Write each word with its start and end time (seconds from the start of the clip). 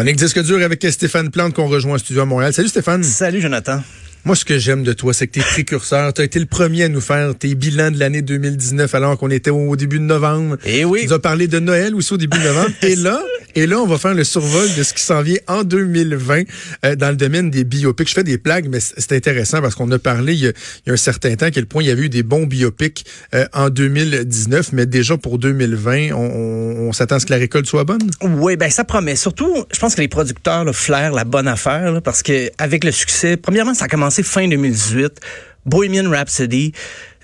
Chronique 0.00 0.16
disque 0.16 0.42
dur 0.42 0.62
avec 0.64 0.82
Stéphane 0.90 1.30
Plante 1.30 1.52
qu'on 1.52 1.68
rejoint 1.68 1.96
au 1.96 1.98
studio 1.98 2.22
à 2.22 2.24
Montréal. 2.24 2.54
Salut 2.54 2.68
Stéphane. 2.68 3.02
Salut 3.02 3.42
Jonathan. 3.42 3.82
Moi, 4.24 4.34
ce 4.34 4.46
que 4.46 4.58
j'aime 4.58 4.82
de 4.82 4.94
toi, 4.94 5.12
c'est 5.12 5.26
que 5.26 5.32
tu 5.32 5.40
es 5.40 5.42
précurseur. 5.42 6.14
Tu 6.14 6.22
as 6.22 6.24
été 6.24 6.38
le 6.38 6.46
premier 6.46 6.84
à 6.84 6.88
nous 6.88 7.02
faire 7.02 7.34
tes 7.34 7.54
bilans 7.54 7.90
de 7.90 7.98
l'année 7.98 8.22
2019 8.22 8.94
alors 8.94 9.18
qu'on 9.18 9.28
était 9.28 9.50
au 9.50 9.76
début 9.76 9.98
de 9.98 10.04
novembre. 10.04 10.56
Eh 10.64 10.86
oui. 10.86 11.00
Tu 11.00 11.08
nous 11.08 11.12
as 11.12 11.18
parlé 11.18 11.48
de 11.48 11.58
Noël 11.58 11.94
aussi 11.94 12.14
au 12.14 12.16
début 12.16 12.38
de 12.38 12.44
novembre. 12.44 12.70
et 12.82 12.96
là, 12.96 13.22
et 13.54 13.66
là, 13.66 13.78
on 13.78 13.86
va 13.86 13.98
faire 13.98 14.14
le 14.14 14.24
survol 14.24 14.68
de 14.76 14.82
ce 14.82 14.94
qui 14.94 15.02
s'en 15.02 15.22
vient 15.22 15.38
en 15.48 15.64
2020 15.64 16.42
euh, 16.84 16.96
dans 16.96 17.10
le 17.10 17.16
domaine 17.16 17.50
des 17.50 17.64
biopics. 17.64 18.08
Je 18.08 18.14
fais 18.14 18.24
des 18.24 18.38
plaques, 18.38 18.66
mais 18.68 18.80
c'est 18.80 19.12
intéressant 19.12 19.60
parce 19.60 19.74
qu'on 19.74 19.90
a 19.90 19.98
parlé 19.98 20.34
il 20.34 20.40
y 20.40 20.46
a, 20.46 20.50
il 20.50 20.88
y 20.88 20.90
a 20.90 20.92
un 20.92 20.96
certain 20.96 21.34
temps 21.36 21.46
à 21.46 21.50
quel 21.50 21.66
point 21.66 21.82
il 21.82 21.88
y 21.88 21.90
avait 21.90 22.04
eu 22.04 22.08
des 22.08 22.22
bons 22.22 22.46
biopics 22.46 23.04
euh, 23.34 23.46
en 23.52 23.70
2019, 23.70 24.72
mais 24.72 24.86
déjà 24.86 25.16
pour 25.16 25.38
2020, 25.38 26.12
on, 26.12 26.16
on, 26.16 26.88
on 26.88 26.92
s'attend 26.92 27.16
à 27.16 27.20
ce 27.20 27.26
que 27.26 27.32
la 27.32 27.38
récolte 27.38 27.66
soit 27.66 27.84
bonne? 27.84 28.10
Oui, 28.22 28.56
ben 28.56 28.70
ça 28.70 28.84
promet. 28.84 29.16
Surtout, 29.16 29.64
je 29.72 29.78
pense 29.78 29.94
que 29.94 30.00
les 30.00 30.08
producteurs 30.08 30.64
là, 30.64 30.72
flairent 30.72 31.14
la 31.14 31.24
bonne 31.24 31.48
affaire 31.48 31.92
là, 31.92 32.00
parce 32.00 32.22
que 32.22 32.50
avec 32.58 32.84
le 32.84 32.92
succès, 32.92 33.36
premièrement, 33.36 33.74
ça 33.74 33.86
a 33.86 33.88
commencé 33.88 34.22
fin 34.22 34.46
2018. 34.48 35.20
Bohemian 35.66 36.10
Rhapsody, 36.10 36.72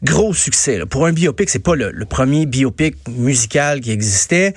gros 0.03 0.35
succès. 0.35 0.79
Là. 0.79 0.87
Pour 0.87 1.07
un 1.07 1.13
biopic, 1.13 1.49
c'est 1.49 1.59
pas 1.59 1.75
le, 1.75 1.91
le, 1.91 2.05
premier 2.05 2.47
biopic 2.47 2.97
musical 3.09 3.81
qui 3.81 3.91
existait. 3.91 4.55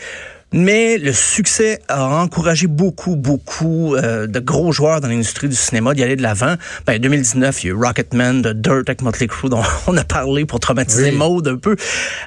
Mais 0.52 0.98
le 0.98 1.14
succès 1.14 1.80
a 1.88 2.06
encouragé 2.06 2.66
beaucoup, 2.68 3.16
beaucoup 3.16 3.96
euh, 3.96 4.26
de 4.26 4.40
gros 4.40 4.72
joueurs 4.72 5.00
dans 5.00 5.08
l'industrie 5.08 5.48
du 5.48 5.56
cinéma 5.56 5.94
d'y 5.94 6.02
aller 6.02 6.16
de 6.16 6.24
l'avant. 6.24 6.56
Ben, 6.88 7.00
2019, 7.00 7.64
il 7.64 7.68
y 7.68 7.70
a 7.70 7.74
eu 7.74 7.78
Rocketman, 7.78 8.42
The 8.42 8.54
Dirt 8.54 8.84
avec 8.88 9.02
Motley 9.02 9.28
Crue, 9.28 9.50
dont 9.50 9.62
on 9.88 9.96
a 9.96 10.04
parlé 10.04 10.46
pour 10.46 10.60
traumatiser 10.60 11.12
oui. 11.12 11.18
Maude 11.18 11.48
un 11.48 11.58
peu. 11.58 11.76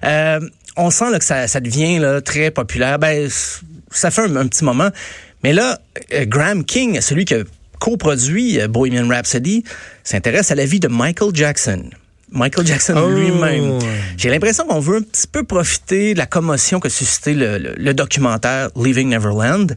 Euh, 0.04 0.40
on 0.76 0.90
sent 0.90 1.10
là, 1.10 1.18
que 1.18 1.24
ça, 1.24 1.48
ça 1.48 1.60
devient 1.60 1.98
là, 1.98 2.20
très 2.20 2.52
populaire. 2.52 2.98
Ben, 2.98 3.28
ça 3.90 4.10
fait 4.10 4.22
un, 4.22 4.36
un 4.36 4.46
petit 4.46 4.64
moment. 4.64 4.90
Mais 5.42 5.52
là, 5.52 5.80
euh, 6.12 6.24
Graham 6.24 6.64
King, 6.64 7.00
celui 7.00 7.24
qui 7.24 7.34
a 7.34 7.42
coproduit 7.80 8.60
Bohemian 8.68 9.08
Rhapsody, 9.08 9.64
s'intéresse 10.04 10.52
à 10.52 10.54
la 10.54 10.64
vie 10.64 10.78
de 10.78 10.86
Michael 10.86 11.34
Jackson. 11.34 11.90
Michael 12.32 12.66
Jackson 12.66 12.94
oh. 12.96 13.08
lui-même. 13.08 13.78
J'ai 14.16 14.30
l'impression 14.30 14.66
qu'on 14.66 14.80
veut 14.80 14.98
un 14.98 15.02
petit 15.02 15.26
peu 15.26 15.44
profiter 15.44 16.14
de 16.14 16.18
la 16.18 16.26
commotion 16.26 16.80
que 16.80 16.88
suscité 16.88 17.34
le, 17.34 17.58
le, 17.58 17.74
le 17.76 17.94
documentaire 17.94 18.70
Leaving 18.76 19.08
Neverland. 19.08 19.74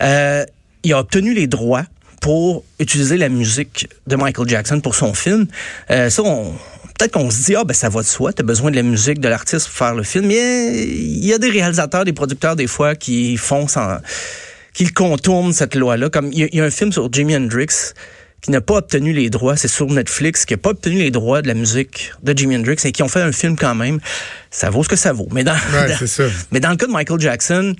Euh, 0.00 0.44
il 0.82 0.92
a 0.92 0.98
obtenu 0.98 1.34
les 1.34 1.46
droits 1.46 1.84
pour 2.20 2.64
utiliser 2.78 3.16
la 3.16 3.28
musique 3.28 3.88
de 4.06 4.16
Michael 4.16 4.48
Jackson 4.48 4.80
pour 4.80 4.94
son 4.94 5.14
film. 5.14 5.46
Euh, 5.90 6.10
ça, 6.10 6.22
on, 6.22 6.52
peut-être 6.98 7.12
qu'on 7.12 7.30
se 7.30 7.42
dit, 7.44 7.54
ah, 7.54 7.64
ben, 7.64 7.74
ça 7.74 7.88
va 7.88 8.02
de 8.02 8.06
soi, 8.06 8.32
t'as 8.32 8.42
besoin 8.42 8.70
de 8.70 8.76
la 8.76 8.82
musique 8.82 9.20
de 9.20 9.28
l'artiste 9.28 9.66
pour 9.66 9.76
faire 9.76 9.94
le 9.94 10.02
film. 10.02 10.26
Mais 10.26 10.74
il 10.74 11.24
y 11.24 11.32
a 11.32 11.38
des 11.38 11.50
réalisateurs, 11.50 12.04
des 12.04 12.12
producteurs, 12.12 12.56
des 12.56 12.66
fois, 12.66 12.94
qui 12.94 13.36
font 13.36 13.68
sans, 13.68 13.98
qui 14.72 14.86
contournent 14.86 15.52
cette 15.52 15.74
loi-là. 15.74 16.08
Comme 16.10 16.30
il 16.32 16.48
y, 16.52 16.60
a 16.60 16.64
un 16.64 16.70
film 16.70 16.92
sur 16.92 17.12
Jimi 17.12 17.36
Hendrix 17.36 17.92
qui 18.44 18.50
n'a 18.50 18.60
pas 18.60 18.74
obtenu 18.74 19.14
les 19.14 19.30
droits, 19.30 19.56
c'est 19.56 19.68
sur 19.68 19.86
Netflix, 19.86 20.44
qui 20.44 20.52
n'a 20.52 20.58
pas 20.58 20.70
obtenu 20.70 20.98
les 20.98 21.10
droits 21.10 21.40
de 21.40 21.48
la 21.48 21.54
musique 21.54 22.12
de 22.22 22.36
Jimi 22.36 22.56
Hendrix 22.56 22.76
et 22.84 22.92
qui 22.92 23.02
ont 23.02 23.08
fait 23.08 23.22
un 23.22 23.32
film 23.32 23.56
quand 23.56 23.74
même. 23.74 24.00
Ça 24.50 24.68
vaut 24.68 24.84
ce 24.84 24.88
que 24.90 24.96
ça 24.96 25.14
vaut. 25.14 25.28
Mais 25.32 25.44
dans, 25.44 25.54
ouais, 25.54 25.88
dans 25.88 26.30
mais 26.52 26.60
dans 26.60 26.68
le 26.68 26.76
cas 26.76 26.86
de 26.86 26.92
Michael 26.92 27.18
Jackson, 27.18 27.74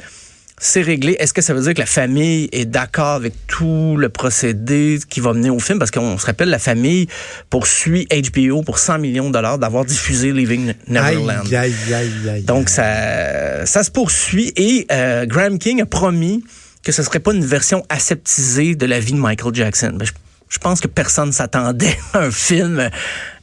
c'est 0.57 0.81
réglé. 0.81 1.17
Est-ce 1.19 1.35
que 1.35 1.43
ça 1.43 1.53
veut 1.53 1.61
dire 1.61 1.75
que 1.75 1.81
la 1.81 1.87
famille 1.87 2.49
est 2.51 2.65
d'accord 2.65 3.17
avec 3.17 3.35
tout 3.47 3.97
le 3.99 4.09
procédé 4.09 4.99
qui 5.11 5.21
va 5.21 5.35
mener 5.35 5.51
au 5.51 5.59
film? 5.59 5.79
Parce 5.79 5.91
qu'on 5.91 6.17
se 6.17 6.25
rappelle, 6.25 6.49
la 6.49 6.59
famille 6.59 7.09
poursuit 7.51 8.09
HBO 8.11 8.63
pour 8.63 8.79
100 8.79 9.01
millions 9.01 9.29
de 9.29 9.35
dollars 9.35 9.59
d'avoir 9.59 9.85
diffusé 9.85 10.33
Leaving 10.33 10.73
Neverland. 10.89 11.47
Aïe, 11.47 11.57
aïe, 11.57 11.75
aïe, 11.93 12.29
aïe, 12.31 12.43
Donc, 12.43 12.71
ça, 12.71 13.67
ça 13.67 13.85
se 13.85 13.91
poursuit. 13.91 14.55
Et 14.57 14.87
euh, 14.91 15.27
Graham 15.27 15.59
King 15.59 15.83
a 15.83 15.87
promis 15.87 16.43
que 16.83 16.93
ce 16.93 17.03
serait 17.03 17.21
pas 17.21 17.35
une 17.35 17.45
version 17.45 17.85
aseptisée 17.91 18.77
de 18.77 18.87
la 18.87 18.99
vie 18.99 19.13
de 19.13 19.19
Michael 19.19 19.55
Jackson. 19.55 19.93
Ben, 19.95 20.07
je, 20.07 20.13
je 20.55 20.59
pense 20.61 20.81
que 20.81 20.87
personne 20.87 21.33
s'attendait 21.33 21.99
à 22.13 22.19
un 22.21 22.31
film 22.31 22.89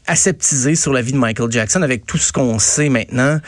aseptisé 0.08 0.76
sur 0.76 0.94
la 0.94 1.02
vie 1.02 1.12
de 1.12 1.18
Michael 1.18 1.52
Jackson 1.52 1.82
avec 1.82 2.06
tout 2.06 2.18
ce 2.18 2.32
qu'on 2.32 2.58
sait 2.58 2.90
maintenant. 2.90 3.40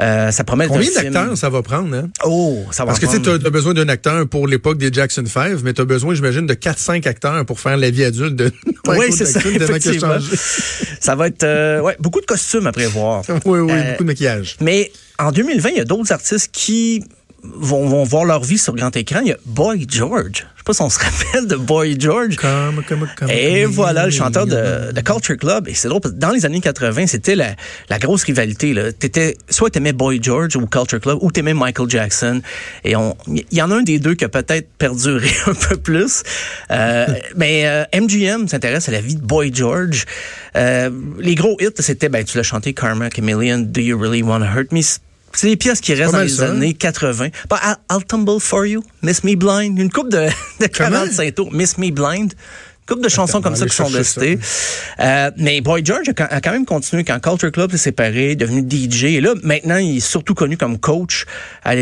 Euh, 0.00 0.30
ça 0.30 0.42
promet 0.42 0.66
Combien 0.66 0.90
d'acteurs 0.90 1.36
ça 1.36 1.50
va 1.50 1.62
prendre? 1.62 1.94
Hein? 1.94 2.08
Oh, 2.24 2.64
ça 2.72 2.84
va 2.84 2.88
Parce 2.88 3.00
prendre... 3.00 3.22
que 3.22 3.38
tu 3.38 3.46
as 3.46 3.50
besoin 3.50 3.74
d'un 3.74 3.88
acteur 3.88 4.26
pour 4.26 4.48
l'époque 4.48 4.78
des 4.78 4.92
Jackson 4.92 5.24
5, 5.24 5.62
mais 5.62 5.72
tu 5.72 5.82
as 5.82 5.84
besoin, 5.84 6.14
j'imagine, 6.14 6.46
de 6.46 6.54
4-5 6.54 7.06
acteurs 7.06 7.44
pour 7.44 7.60
faire 7.60 7.76
la 7.76 7.90
vie 7.90 8.04
adulte 8.04 8.34
de 8.34 8.50
Oui, 8.88 9.12
c'est 9.12 9.26
ça, 9.26 9.40
effectivement. 9.40 10.16
ça 10.98 11.14
va 11.14 11.28
être 11.28 11.44
euh, 11.44 11.80
ouais, 11.80 11.96
beaucoup 12.00 12.20
de 12.20 12.26
costumes 12.26 12.66
à 12.66 12.72
prévoir. 12.72 13.22
oui, 13.44 13.60
oui, 13.60 13.72
euh, 13.72 13.90
beaucoup 13.90 14.04
de 14.04 14.08
maquillage. 14.08 14.56
Mais 14.60 14.90
en 15.18 15.30
2020, 15.30 15.68
il 15.68 15.76
y 15.76 15.80
a 15.80 15.84
d'autres 15.84 16.12
artistes 16.12 16.50
qui 16.52 17.04
Vont, 17.42 17.88
vont, 17.88 18.04
voir 18.04 18.24
leur 18.24 18.42
vie 18.42 18.58
sur 18.58 18.74
grand 18.74 18.94
écran. 18.96 19.20
Il 19.22 19.28
y 19.28 19.32
a 19.32 19.38
Boy 19.46 19.86
George. 19.88 20.46
Je 20.54 20.60
sais 20.60 20.64
pas 20.64 20.72
si 20.74 20.82
on 20.82 20.90
se 20.90 20.98
rappelle 21.04 21.46
de 21.46 21.56
Boy 21.56 21.98
George. 21.98 22.36
Et 23.28 23.64
voilà, 23.64 24.04
le 24.04 24.10
chanteur 24.10 24.46
de, 24.46 24.92
de 24.92 25.00
Culture 25.00 25.36
Club. 25.36 25.68
Et 25.68 25.74
c'est 25.74 25.88
drôle, 25.88 26.00
parce 26.00 26.14
que 26.14 26.18
dans 26.18 26.30
les 26.30 26.44
années 26.44 26.60
80, 26.60 27.06
c'était 27.06 27.34
la, 27.34 27.54
la 27.88 27.98
grosse 27.98 28.24
rivalité. 28.24 28.74
Là. 28.74 28.92
T'étais, 28.92 29.36
soit 29.48 29.70
t'aimais 29.70 29.92
Boy 29.92 30.20
George 30.22 30.56
ou 30.56 30.66
Culture 30.66 31.00
Club, 31.00 31.18
ou 31.22 31.32
t'aimais 31.32 31.54
Michael 31.54 31.88
Jackson. 31.88 32.42
Et 32.84 32.92
il 32.92 33.44
y 33.52 33.62
en 33.62 33.70
a 33.70 33.74
un 33.74 33.82
des 33.82 33.98
deux 33.98 34.14
qui 34.14 34.24
a 34.24 34.28
peut-être 34.28 34.68
perduré 34.78 35.30
un 35.46 35.54
peu 35.54 35.76
plus. 35.76 36.22
Euh, 36.70 37.06
mais 37.36 37.66
euh, 37.66 37.84
MGM 37.94 38.48
s'intéresse 38.48 38.88
à 38.88 38.92
la 38.92 39.00
vie 39.00 39.16
de 39.16 39.22
Boy 39.22 39.50
George. 39.54 40.04
Euh, 40.56 40.90
les 41.18 41.34
gros 41.34 41.56
hits, 41.60 41.70
c'était, 41.78 42.08
ben, 42.08 42.24
tu 42.24 42.36
l'as 42.36 42.42
chanté, 42.42 42.74
Karma, 42.74 43.08
Chameleon, 43.10 43.60
Do 43.60 43.80
You 43.80 43.98
Really 43.98 44.22
Wanna 44.22 44.46
Hurt 44.46 44.72
Me? 44.72 44.80
C'est 45.32 45.48
des 45.48 45.56
pièces 45.56 45.80
qui 45.80 45.94
restent 45.94 46.12
dans 46.12 46.20
les 46.20 46.28
ça. 46.28 46.50
années 46.50 46.74
80. 46.74 47.28
Bah, 47.48 47.60
I'll, 47.90 48.04
Tumble 48.04 48.40
For 48.40 48.66
You, 48.66 48.82
Miss 49.02 49.22
Me 49.24 49.36
Blind, 49.36 49.78
une 49.78 49.90
coupe 49.90 50.10
de, 50.10 50.26
de 50.60 50.66
45 50.66 51.34
tours, 51.34 51.52
Miss 51.52 51.78
Me 51.78 51.90
Blind. 51.90 52.32
Une 52.32 52.96
coupe 52.96 53.04
de 53.04 53.08
chansons 53.08 53.38
Attends, 53.38 53.42
comme 53.50 53.56
ça 53.56 53.66
qui 53.66 53.76
sont 53.76 53.86
restées. 53.86 54.40
Euh, 54.98 55.30
mais 55.36 55.60
Boy 55.60 55.82
George 55.84 56.08
a, 56.16 56.40
quand 56.40 56.50
même 56.50 56.64
continué 56.66 57.04
quand 57.04 57.20
Culture 57.20 57.52
Club 57.52 57.70
s'est 57.70 57.78
séparé, 57.78 58.34
devenu 58.34 58.66
DJ. 58.68 59.04
Et 59.04 59.20
là, 59.20 59.34
maintenant, 59.44 59.76
il 59.76 59.98
est 59.98 60.00
surtout 60.00 60.34
connu 60.34 60.56
comme 60.56 60.76
coach 60.80 61.24
à 61.62 61.76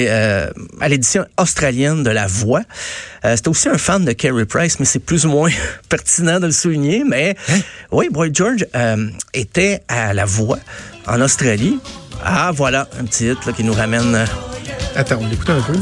l'édition 0.86 1.24
australienne 1.40 2.02
de 2.02 2.10
La 2.10 2.26
Voix. 2.26 2.60
Euh, 3.24 3.34
C'était 3.36 3.48
aussi 3.48 3.70
un 3.70 3.78
fan 3.78 4.04
de 4.04 4.12
Kerry 4.12 4.44
Price, 4.44 4.78
mais 4.80 4.84
c'est 4.84 4.98
plus 4.98 5.24
ou 5.24 5.30
moins 5.30 5.50
pertinent 5.88 6.40
de 6.40 6.46
le 6.46 6.52
souligner. 6.52 7.04
Mais 7.06 7.34
hein? 7.48 7.58
oui, 7.90 8.08
Boy 8.10 8.28
George 8.34 8.66
euh, 8.76 9.08
était 9.32 9.80
à 9.88 10.12
La 10.12 10.26
Voix 10.26 10.58
en 11.06 11.22
Australie. 11.22 11.78
Ah, 12.24 12.50
voilà, 12.54 12.88
un 12.98 13.04
petit 13.04 13.26
hit 13.30 13.44
là, 13.46 13.52
qui 13.52 13.64
nous 13.64 13.72
ramène. 13.72 14.14
euh, 14.14 14.24
Attends, 14.96 15.18
on 15.20 15.28
l'écoute 15.28 15.50
un 15.50 15.60
peu. 15.60 15.74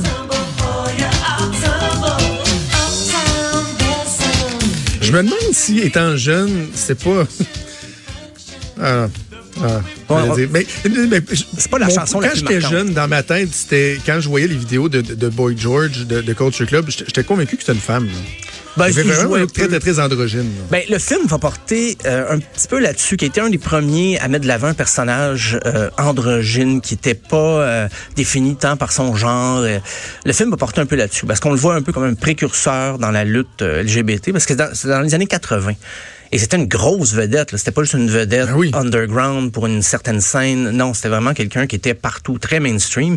Je 5.00 5.12
me 5.12 5.22
demande 5.22 5.38
si, 5.52 5.78
étant 5.80 6.16
jeune, 6.16 6.66
c'est 6.74 6.98
pas. 7.02 7.24
ah, 8.82 9.06
ah, 9.62 9.80
mais, 10.50 10.66
mais, 11.08 11.22
c'est 11.56 11.70
pas 11.70 11.78
la 11.78 11.88
chanson 11.88 12.18
Quand 12.20 12.28
plus 12.28 12.38
j'étais 12.40 12.54
marquante. 12.58 12.72
jeune, 12.72 12.92
dans 12.92 13.08
ma 13.08 13.22
tête, 13.22 13.48
c'était 13.52 13.98
quand 14.04 14.18
je 14.20 14.28
voyais 14.28 14.48
les 14.48 14.56
vidéos 14.56 14.88
de, 14.88 15.00
de, 15.00 15.14
de 15.14 15.28
Boy 15.28 15.56
George, 15.56 16.06
de, 16.06 16.20
de 16.20 16.32
Culture 16.32 16.66
Club, 16.66 16.86
j'étais 16.88 17.04
j'étais 17.06 17.24
convaincu 17.24 17.56
que 17.56 17.62
c'était 17.62 17.72
une 17.74 17.78
femme. 17.80 18.06
là. 18.06 18.12
Ben, 18.76 18.90
vraiment 18.90 19.34
un 19.34 19.40
look 19.40 19.52
très, 19.52 19.68
très, 19.68 19.80
très 19.80 19.98
androgyne. 19.98 20.50
Ben, 20.70 20.82
le 20.90 20.98
film 20.98 21.26
va 21.26 21.38
porter 21.38 21.96
euh, 22.04 22.34
un 22.34 22.38
petit 22.38 22.68
peu 22.68 22.78
là-dessus, 22.78 23.16
qui 23.16 23.24
a 23.24 23.28
été 23.28 23.40
un 23.40 23.48
des 23.48 23.58
premiers 23.58 24.18
à 24.18 24.28
mettre 24.28 24.42
de 24.42 24.48
l'avant 24.48 24.68
un 24.68 24.74
personnage 24.74 25.58
euh, 25.64 25.88
androgyne 25.98 26.80
qui 26.80 26.94
était 26.94 27.14
pas 27.14 27.36
euh, 27.36 27.88
défini 28.16 28.56
tant 28.56 28.76
par 28.76 28.92
son 28.92 29.14
genre. 29.16 29.60
Euh, 29.60 29.78
le 30.24 30.32
film 30.32 30.50
va 30.50 30.56
porter 30.56 30.80
un 30.80 30.86
peu 30.86 30.96
là-dessus, 30.96 31.26
parce 31.26 31.40
qu'on 31.40 31.52
le 31.52 31.58
voit 31.58 31.74
un 31.74 31.82
peu 31.82 31.92
comme 31.92 32.04
un 32.04 32.14
précurseur 32.14 32.98
dans 32.98 33.10
la 33.10 33.24
lutte 33.24 33.62
euh, 33.62 33.82
LGBT, 33.82 34.32
parce 34.32 34.44
que 34.44 34.52
c'est 34.52 34.56
dans, 34.56 34.74
c'est 34.74 34.88
dans 34.88 35.00
les 35.00 35.14
années 35.14 35.26
80. 35.26 35.72
Et 36.32 36.38
c'était 36.38 36.56
une 36.56 36.66
grosse 36.66 37.12
vedette. 37.14 37.52
là. 37.52 37.58
C'était 37.58 37.70
pas 37.70 37.82
juste 37.82 37.94
une 37.94 38.10
vedette 38.10 38.46
Ben 38.48 38.54
oui. 38.56 38.70
underground 38.74 39.52
pour 39.52 39.66
une 39.66 39.82
certaine 39.82 40.20
scène. 40.20 40.70
Non, 40.70 40.92
c'était 40.94 41.08
vraiment 41.08 41.34
quelqu'un 41.34 41.66
qui 41.66 41.76
était 41.76 41.94
partout, 41.94 42.38
très 42.38 42.60
mainstream. 42.60 43.16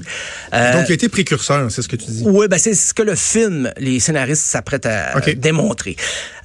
Euh, 0.54 0.74
Donc, 0.74 0.84
il 0.88 0.92
a 0.92 0.96
été 0.96 1.10
précurseur, 1.10 1.72
c'est 1.72 1.82
ce 1.82 1.88
que 1.88 1.96
tu 1.96 2.06
dis. 2.12 2.24
oui, 2.26 2.48
ben 2.48 2.58
c'est 2.60 2.74
ce 2.76 2.94
que 2.94 3.02
le 3.04 3.16
film, 3.16 3.72
les 3.78 4.00
scénaristes 4.00 4.44
s'apprêtent 4.46 4.86
à 4.86 5.20
démontrer. 5.38 5.96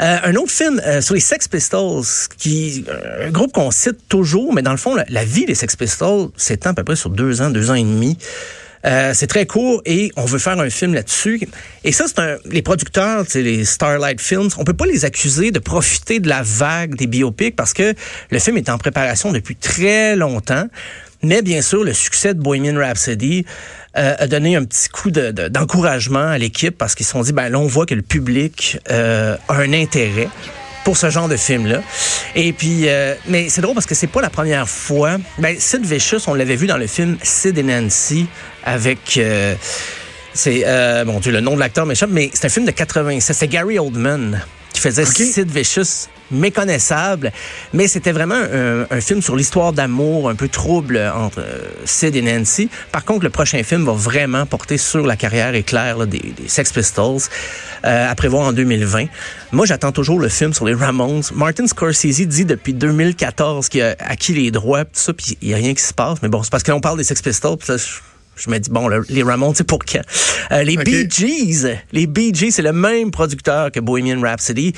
Euh, 0.00 0.19
un 0.25 0.34
autre 0.37 0.52
film 0.52 0.81
euh, 0.87 1.00
sur 1.00 1.14
les 1.14 1.20
Sex 1.20 1.49
Pistols, 1.49 2.02
qui 2.38 2.84
euh, 2.88 3.28
un 3.28 3.31
groupe 3.31 3.52
qu'on 3.52 3.70
cite 3.70 3.99
toujours, 4.08 4.52
mais 4.55 4.62
dans 4.62 4.70
le 4.72 4.76
fond, 4.76 4.94
la, 4.94 5.05
la 5.08 5.25
vie 5.25 5.44
des 5.46 5.55
Sex 5.55 5.76
Pistols 5.76 6.28
s'étend 6.37 6.70
à 6.70 6.75
peu 6.75 6.84
près 6.84 6.96
sur 6.96 7.11
deux 7.11 7.43
ans, 7.43 7.50
deux 7.50 7.70
ans 7.70 7.75
et 7.75 7.82
demi. 7.82 8.16
Euh, 8.86 9.12
c'est 9.14 9.26
très 9.26 9.46
court 9.46 9.82
et 9.86 10.10
on 10.16 10.25
veut 10.25 10.38
faire 10.38 10.58
un 10.58 10.70
film 10.70 10.94
là-dessus. 10.94 11.48
Et 11.84 11.92
ça, 11.92 12.04
c'est 12.06 12.19
un. 12.19 12.36
Les 12.46 12.62
producteurs, 12.62 13.25
les 13.34 13.64
Starlight 13.64 14.20
Films, 14.20 14.48
on 14.58 14.64
peut 14.64 14.75
pas 14.75 14.86
les 14.86 15.04
accuser 15.04 15.50
de 15.50 15.58
profiter 15.58 16.20
de 16.20 16.28
la 16.28 16.42
vague 16.42 16.94
des 16.94 17.06
biopics 17.06 17.56
parce 17.56 17.72
que 17.72 17.94
le 18.31 18.38
film 18.38 18.56
est 18.56 18.69
en 18.69 18.78
préparation 18.78 19.32
depuis 19.32 19.56
très 19.56 20.16
longtemps. 20.16 20.69
Mais 21.25 21.40
bien 21.40 21.62
sûr, 21.62 21.84
le 21.84 21.94
succès 21.94 22.34
de 22.34 22.40
Bohemian 22.40 22.78
Rhapsody 22.78 23.46
euh, 23.96 24.14
a 24.19 24.26
donné 24.26 24.56
un 24.56 24.64
petit 24.64 24.90
coup 24.90 25.10
d'encouragement 25.10 26.26
de, 26.26 26.32
à 26.32 26.38
l'équipe 26.38 26.76
parce 26.76 26.94
qu'ils 26.94 27.06
se 27.06 27.12
sont 27.12 27.22
dit, 27.22 27.32
ben 27.32 27.48
là, 27.48 27.58
on 27.58 27.66
voit 27.66 27.87
que 27.87 27.94
le 27.94 28.02
public 28.02 28.78
euh, 28.90 29.37
a 29.48 29.54
un 29.54 29.72
intérêt 29.72 30.28
pour 30.84 30.98
ce 30.98 31.08
genre 31.08 31.28
de 31.28 31.37
film-là. 31.37 31.80
Et 32.34 32.52
puis, 32.52 32.88
euh, 32.88 33.14
mais 33.26 33.48
c'est 33.48 33.62
drôle 33.62 33.75
parce 33.75 33.87
que 33.87 33.94
c'est 33.94 34.06
pas 34.06 34.20
la 34.20 34.28
première 34.28 34.69
fois. 34.69 35.16
Ben, 35.38 35.56
Sid 35.58 35.84
Vicious, 35.87 36.20
on 36.26 36.34
l'avait 36.34 36.56
vu 36.56 36.66
dans 36.66 36.76
le 36.76 36.87
film 36.87 37.16
Sid 37.22 37.56
et 37.56 37.62
Nancy 37.62 38.26
avec... 38.64 39.16
Euh, 39.19 39.55
c'est, 40.32 40.64
euh, 40.66 41.05
bon 41.05 41.20
Dieu, 41.20 41.31
le 41.31 41.40
nom 41.40 41.55
de 41.55 41.61
l'acteur 41.61 41.87
m'échappe, 41.87 42.11
mais 42.11 42.31
c'est 42.34 42.46
un 42.46 42.49
film 42.49 42.66
de 42.66 42.72
87. 42.72 43.37
C'est 43.37 43.49
Gary 43.49 43.78
Oldman 43.78 44.43
qui 44.72 44.81
faisait 44.81 45.05
Sid 45.05 45.50
Vicious 45.50 46.08
méconnaissable, 46.31 47.32
mais 47.72 47.88
c'était 47.88 48.12
vraiment 48.12 48.34
un, 48.34 49.00
film 49.00 49.22
sur 49.22 49.37
l'histoire 49.37 49.72
d'amour 49.72 50.28
un 50.28 50.34
peu 50.34 50.49
trouble 50.49 50.99
entre 51.14 51.40
euh, 51.40 51.69
Sid 51.84 52.16
et 52.16 52.22
Nancy. 52.22 52.70
Par 52.93 53.05
contre, 53.05 53.25
le 53.25 53.31
prochain 53.31 53.62
film 53.62 53.84
va 53.84 53.93
vraiment 53.93 54.46
porter 54.46 54.78
sur 54.78 55.06
la 55.06 55.16
carrière 55.16 55.55
éclair 55.55 56.06
des, 56.06 56.34
Sex 56.46 56.72
Pistols, 56.72 57.20
euh, 57.84 58.11
à 58.11 58.14
prévoir 58.14 58.49
en 58.49 58.52
2020. 58.52 59.06
Moi, 59.52 59.66
j'attends 59.66 59.93
toujours 59.93 60.19
le 60.19 60.28
film 60.28 60.55
sur 60.55 60.64
les 60.64 60.75
Ramones. 60.75 61.22
Martin 61.34 61.66
Scorsese 61.66 62.26
dit 62.26 62.44
depuis 62.44 62.72
2014 62.72 63.69
qu'il 63.69 63.82
a 63.82 63.94
acquis 63.99 64.34
les 64.34 64.50
droits, 64.50 64.84
tout 64.84 64.90
ça, 64.94 65.12
puis 65.12 65.37
il 65.43 65.49
n'y 65.49 65.55
a 65.55 65.58
rien 65.58 65.75
qui 65.75 65.82
se 65.82 65.94
passe. 65.94 66.19
Mais 66.22 66.28
bon, 66.28 66.43
c'est 66.43 66.50
parce 66.50 66.62
qu'on 66.62 66.81
parle 66.81 66.99
des 66.99 67.05
Sex 67.05 67.20
Pistols, 67.20 67.58
puis 67.58 67.69
je 68.36 68.50
me 68.50 68.58
dis, 68.58 68.70
bon, 68.70 68.88
les 68.88 69.22
Ramones, 69.22 69.54
c'est 69.54 69.66
pour 69.66 69.84
quand? 69.84 70.02
Euh, 70.52 70.62
les 70.62 70.76
Bee 70.76 71.08
Gees. 71.08 71.66
Les 71.92 72.06
Bee 72.06 72.34
Gees, 72.34 72.52
c'est 72.52 72.62
le 72.62 72.72
même 72.72 73.10
producteur 73.10 73.70
que 73.70 73.81
Bohemian 73.81 74.20
Rhapsody. 74.20 74.72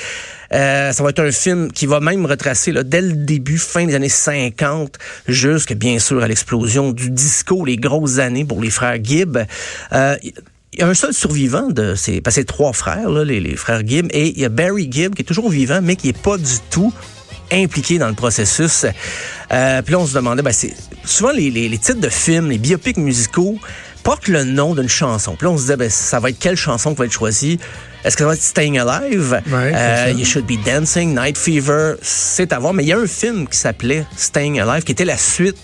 Euh, 0.53 0.93
ça 0.93 1.03
va 1.03 1.11
être 1.11 1.20
un 1.20 1.32
film 1.32 1.73
qui 1.73 1.87
va 1.87 2.00
même 2.00 2.26
retracer, 2.26 2.73
là, 2.73 2.82
dès 2.82 3.00
le 3.00 3.12
début, 3.12 3.58
fin 3.58 3.87
des 3.87 3.94
années 3.94 4.08
50, 4.08 4.99
jusque, 5.26 5.75
bien 5.75 5.99
sûr, 5.99 6.23
à 6.23 6.29
l'explosion 6.29 6.93
du 6.93 7.11
disco, 7.11 7.64
les 7.64 7.76
grosses 7.76 8.19
années 8.19 8.44
pour 8.44 8.61
les 8.61 8.70
frères 8.70 9.03
Gibb. 9.03 9.38
Euh, 9.93 10.17
il 10.23 10.81
y 10.81 10.82
a 10.82 10.88
un 10.88 10.94
seul 10.94 11.14
survivant 11.14 11.70
de 11.70 11.94
ces, 11.94 12.20
trois 12.44 12.75
frères, 12.75 13.09
là, 13.09 13.25
les, 13.25 13.41
les, 13.41 13.56
frères 13.56 13.87
Gibb, 13.87 14.09
et 14.11 14.29
il 14.29 14.38
y 14.38 14.44
a 14.44 14.50
Barry 14.50 14.88
Gibb 14.91 15.14
qui 15.14 15.23
est 15.23 15.25
toujours 15.25 15.49
vivant, 15.49 15.81
mais 15.82 15.97
qui 15.97 16.11
est 16.11 16.19
pas 16.19 16.37
du 16.37 16.55
tout 16.70 16.93
impliqué 17.52 17.99
dans 17.99 18.09
le 18.09 18.14
processus. 18.14 18.87
Euh, 19.53 19.83
puis 19.83 19.93
là, 19.93 19.99
on 20.01 20.07
se 20.07 20.15
demandait, 20.15 20.43
ben, 20.43 20.53
c'est 20.53 20.75
souvent 21.05 21.31
les, 21.31 21.51
les, 21.51 21.69
les, 21.69 21.79
titres 21.79 22.01
de 22.01 22.09
films, 22.09 22.51
les 22.51 22.59
biopics 22.59 22.97
musicaux 22.97 23.59
portent 24.03 24.29
le 24.29 24.45
nom 24.45 24.75
d'une 24.75 24.89
chanson. 24.89 25.35
Puis 25.37 25.47
là, 25.47 25.53
on 25.53 25.57
se 25.57 25.63
disait, 25.63 25.77
ben, 25.77 25.91
ça 25.91 26.21
va 26.21 26.31
être 26.31 26.39
quelle 26.39 26.57
chanson 26.57 26.91
qui 26.93 26.99
va 26.99 27.05
être 27.07 27.13
choisie? 27.13 27.59
Est-ce 28.05 28.17
que 28.17 28.23
ça 28.23 28.29
va 28.29 28.35
être 28.35 28.43
Staying 28.43 28.79
Alive? 28.79 29.43
Ouais, 29.49 29.73
euh, 29.75 30.13
you 30.17 30.25
Should 30.25 30.47
Be 30.47 30.63
Dancing, 30.65 31.15
Night 31.15 31.37
Fever, 31.37 31.95
c'est 32.03 32.53
à 32.53 32.59
voir. 32.59 32.73
Mais 32.73 32.85
il 32.85 32.89
y 32.89 32.93
a 32.93 32.99
un 32.99 33.07
film 33.07 33.49
qui 33.49 33.59
s'appelait 33.59 34.05
Staying 34.17 34.61
Alive, 34.61 34.85
qui 34.85 34.93
était 34.93 35.05
la 35.05 35.17
suite 35.17 35.57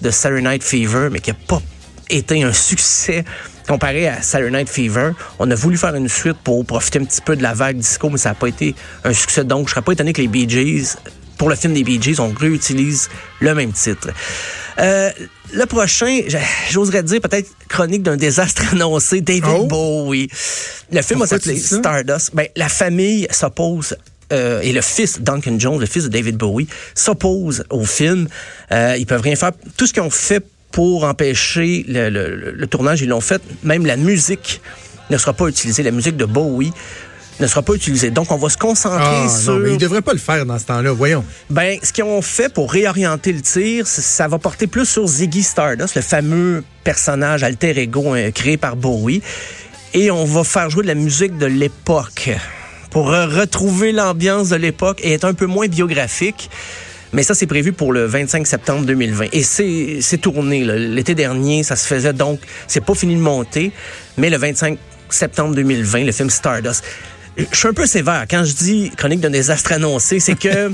de 0.00 0.10
Saturday 0.10 0.48
Night 0.48 0.62
Fever, 0.62 1.08
mais 1.10 1.20
qui 1.20 1.30
n'a 1.30 1.36
pas 1.46 1.60
été 2.08 2.42
un 2.42 2.54
succès 2.54 3.24
comparé 3.68 4.08
à 4.08 4.22
Saturday 4.22 4.58
Night 4.58 4.68
Fever. 4.70 5.10
On 5.38 5.50
a 5.50 5.54
voulu 5.54 5.76
faire 5.76 5.94
une 5.94 6.08
suite 6.08 6.38
pour 6.42 6.64
profiter 6.64 7.00
un 7.00 7.04
petit 7.04 7.20
peu 7.20 7.36
de 7.36 7.42
la 7.42 7.52
vague 7.52 7.76
disco, 7.76 8.08
mais 8.08 8.16
ça 8.18 8.30
n'a 8.30 8.34
pas 8.34 8.48
été 8.48 8.74
un 9.04 9.12
succès. 9.12 9.44
Donc, 9.44 9.68
je 9.68 9.74
serais 9.74 9.82
pas 9.82 9.92
étonné 9.92 10.14
que 10.14 10.22
les 10.22 10.28
Bee 10.28 10.48
Gees 10.48 10.96
pour 11.40 11.48
le 11.48 11.56
film 11.56 11.72
des 11.72 11.84
Bee 11.84 11.98
Gees, 11.98 12.20
on 12.20 12.34
réutilise 12.38 13.08
le 13.40 13.54
même 13.54 13.72
titre. 13.72 14.10
Euh, 14.78 15.08
le 15.54 15.64
prochain, 15.64 16.20
j'oserais 16.68 17.02
dire 17.02 17.22
peut-être 17.22 17.48
chronique 17.66 18.02
d'un 18.02 18.18
désastre 18.18 18.62
annoncé, 18.72 19.22
David 19.22 19.44
oh. 19.48 19.64
Bowie. 19.64 20.28
Le 20.92 21.00
film 21.00 21.22
a 21.22 21.26
s'appelé 21.26 21.58
Stardust. 21.58 22.32
Ben, 22.34 22.46
la 22.56 22.68
famille 22.68 23.26
s'oppose 23.30 23.96
euh, 24.34 24.60
et 24.60 24.74
le 24.74 24.82
fils 24.82 25.22
Duncan 25.22 25.58
Jones, 25.58 25.80
le 25.80 25.86
fils 25.86 26.04
de 26.04 26.08
David 26.10 26.36
Bowie, 26.36 26.68
s'oppose 26.94 27.64
au 27.70 27.86
film. 27.86 28.28
Euh, 28.70 28.96
ils 28.98 29.06
peuvent 29.06 29.22
rien 29.22 29.34
faire. 29.34 29.52
Tout 29.78 29.86
ce 29.86 29.94
qu'ils 29.94 30.02
ont 30.02 30.10
fait 30.10 30.44
pour 30.72 31.04
empêcher 31.04 31.86
le, 31.88 32.10
le 32.10 32.66
tournage, 32.66 33.00
ils 33.00 33.08
l'ont 33.08 33.22
fait. 33.22 33.40
Même 33.62 33.86
la 33.86 33.96
musique 33.96 34.60
ne 35.08 35.16
sera 35.16 35.32
pas 35.32 35.46
utilisée. 35.46 35.82
La 35.84 35.90
musique 35.90 36.18
de 36.18 36.26
Bowie 36.26 36.74
ne 37.40 37.46
sera 37.46 37.62
pas 37.62 37.74
utilisé. 37.74 38.10
Donc, 38.10 38.30
on 38.30 38.36
va 38.36 38.48
se 38.48 38.56
concentrer 38.56 39.24
ah, 39.24 39.28
sur... 39.28 39.54
Non, 39.54 39.60
mais 39.60 39.70
ils 39.70 39.74
ne 39.74 39.78
devraient 39.78 40.02
pas 40.02 40.12
le 40.12 40.18
faire 40.18 40.44
dans 40.46 40.58
ce 40.58 40.66
temps-là, 40.66 40.92
voyons. 40.92 41.24
Ben, 41.48 41.78
ce 41.82 41.92
qu'ils 41.92 42.04
ont 42.04 42.22
fait 42.22 42.52
pour 42.52 42.70
réorienter 42.70 43.32
le 43.32 43.40
tir, 43.40 43.86
ça 43.86 44.28
va 44.28 44.38
porter 44.38 44.66
plus 44.66 44.86
sur 44.86 45.06
Ziggy 45.06 45.42
Stardust, 45.42 45.94
le 45.94 46.02
fameux 46.02 46.64
personnage 46.84 47.42
alter 47.42 47.78
ego 47.78 48.14
euh, 48.14 48.30
créé 48.30 48.56
par 48.56 48.76
Bowie. 48.76 49.22
Et 49.94 50.10
on 50.10 50.24
va 50.24 50.44
faire 50.44 50.70
jouer 50.70 50.82
de 50.82 50.88
la 50.88 50.94
musique 50.94 51.36
de 51.38 51.46
l'époque 51.46 52.30
pour 52.90 53.08
retrouver 53.08 53.92
l'ambiance 53.92 54.50
de 54.50 54.56
l'époque 54.56 55.00
et 55.02 55.12
être 55.12 55.24
un 55.24 55.34
peu 55.34 55.46
moins 55.46 55.66
biographique. 55.66 56.50
Mais 57.12 57.24
ça, 57.24 57.34
c'est 57.34 57.46
prévu 57.46 57.72
pour 57.72 57.92
le 57.92 58.04
25 58.04 58.46
septembre 58.46 58.86
2020. 58.86 59.26
Et 59.32 59.42
c'est 59.42 60.18
tourné 60.18 60.64
l'été 60.64 61.14
dernier, 61.14 61.64
ça 61.64 61.74
se 61.74 61.86
faisait 61.86 62.12
donc, 62.12 62.40
c'est 62.68 62.84
pas 62.84 62.94
fini 62.94 63.16
de 63.16 63.20
monter, 63.20 63.72
mais 64.16 64.30
le 64.30 64.36
25 64.36 64.78
septembre 65.08 65.54
2020, 65.56 66.04
le 66.04 66.12
film 66.12 66.30
Stardust 66.30 66.84
je 67.50 67.56
suis 67.56 67.68
un 67.68 67.72
peu 67.72 67.86
sévère 67.86 68.26
quand 68.30 68.44
je 68.44 68.54
dis 68.54 68.90
chronique 68.96 69.20
d'un 69.20 69.30
désastre 69.30 69.72
annoncé, 69.72 70.20
c'est 70.20 70.38
que 70.38 70.70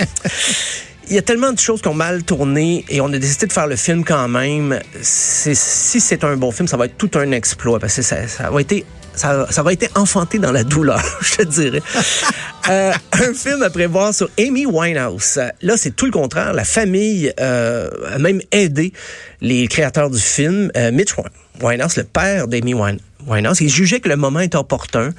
il 1.08 1.14
y 1.14 1.18
a 1.18 1.22
tellement 1.22 1.52
de 1.52 1.58
choses 1.58 1.82
qui 1.82 1.88
ont 1.88 1.94
mal 1.94 2.24
tourné 2.24 2.84
et 2.88 3.00
on 3.00 3.12
a 3.12 3.18
décidé 3.18 3.46
de 3.46 3.52
faire 3.52 3.66
le 3.66 3.76
film 3.76 4.04
quand 4.04 4.28
même. 4.28 4.80
Si 5.02 5.54
c'est 5.54 6.24
un 6.24 6.36
bon 6.36 6.50
film, 6.50 6.66
ça 6.66 6.76
va 6.76 6.86
être 6.86 6.96
tout 6.96 7.10
un 7.14 7.30
exploit 7.32 7.78
parce 7.78 7.96
que 7.96 8.02
ça, 8.02 8.26
ça 8.26 8.50
va 8.50 8.60
être 8.60 8.84
ça, 9.14 9.46
ça, 9.50 9.62
va 9.62 9.72
être 9.72 9.88
enfanté 9.98 10.38
dans 10.38 10.52
la 10.52 10.62
douleur, 10.62 11.02
je 11.22 11.36
te 11.36 11.42
dirais. 11.44 11.82
euh, 12.68 12.92
un 13.12 13.34
film 13.34 13.62
à 13.62 13.70
prévoir 13.70 14.12
sur 14.12 14.28
Amy 14.38 14.66
Winehouse. 14.66 15.40
Là, 15.62 15.76
c'est 15.78 15.96
tout 15.96 16.04
le 16.04 16.12
contraire. 16.12 16.52
La 16.52 16.64
famille 16.64 17.32
euh, 17.40 17.88
a 18.12 18.18
même 18.18 18.42
aidé 18.52 18.92
les 19.40 19.68
créateurs 19.68 20.10
du 20.10 20.20
film. 20.20 20.70
Euh, 20.76 20.92
Mitch 20.92 21.14
Winehouse, 21.62 21.96
le 21.96 22.04
père 22.04 22.46
d'Amy 22.46 22.74
Winehouse, 22.74 23.60
il 23.62 23.70
jugeait 23.70 24.00
que 24.00 24.10
le 24.10 24.16
moment 24.16 24.40
était 24.40 24.58
opportun 24.58 25.14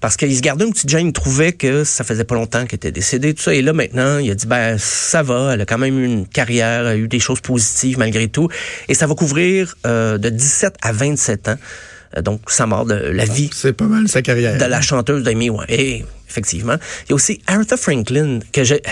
parce 0.00 0.16
qu'il 0.16 0.34
se 0.34 0.40
gardait 0.40 0.64
une 0.64 0.72
petite 0.72 0.88
gêne, 0.88 1.08
il 1.08 1.12
trouvait 1.12 1.52
que 1.52 1.84
ça 1.84 2.04
faisait 2.04 2.24
pas 2.24 2.34
longtemps 2.34 2.64
qu'elle 2.66 2.76
était 2.76 2.92
décédée, 2.92 3.34
tout 3.34 3.42
ça. 3.42 3.54
Et 3.54 3.62
là, 3.62 3.72
maintenant, 3.72 4.18
il 4.18 4.30
a 4.30 4.34
dit, 4.34 4.46
ben, 4.46 4.76
ça 4.78 5.22
va, 5.22 5.54
elle 5.54 5.60
a 5.60 5.66
quand 5.66 5.78
même 5.78 5.98
eu 5.98 6.04
une 6.04 6.26
carrière, 6.26 6.80
elle 6.80 6.86
a 6.86 6.96
eu 6.96 7.08
des 7.08 7.20
choses 7.20 7.40
positives 7.40 7.98
malgré 7.98 8.28
tout. 8.28 8.48
Et 8.88 8.94
ça 8.94 9.06
va 9.06 9.14
couvrir 9.14 9.76
euh, 9.86 10.18
de 10.18 10.28
17 10.30 10.76
à 10.82 10.92
27 10.92 11.48
ans. 11.48 11.56
Euh, 12.16 12.22
donc, 12.22 12.40
sa 12.48 12.66
mort 12.66 12.86
de 12.86 12.94
la 12.94 13.24
vie. 13.24 13.50
C'est 13.52 13.72
pas 13.72 13.84
mal 13.84 14.08
sa 14.08 14.22
carrière. 14.22 14.58
De 14.58 14.64
la 14.64 14.80
chanteuse 14.80 15.22
d'Amy. 15.22 15.50
Et 15.68 16.04
effectivement. 16.28 16.76
Il 17.06 17.10
y 17.10 17.12
a 17.12 17.14
aussi 17.14 17.40
Aretha 17.46 17.76
Franklin, 17.76 18.40
que 18.52 18.64
j'ai 18.64 18.82